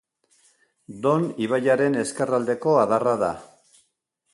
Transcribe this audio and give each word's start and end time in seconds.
Don 1.03 1.29
ibaiaren 1.47 2.01
ezkerraldeko 2.07 2.77
adarra 2.87 3.19
da. 3.27 3.35